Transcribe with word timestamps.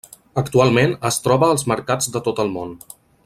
Actualment 0.41 0.95
es 1.09 1.19
troba 1.27 1.51
als 1.55 1.67
mercats 1.73 2.11
de 2.17 2.23
tot 2.29 2.43
el 2.47 2.51
món. 2.59 2.77